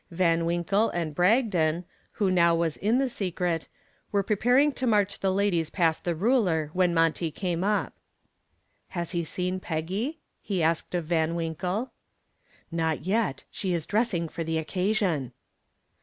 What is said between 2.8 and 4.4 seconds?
the secret, were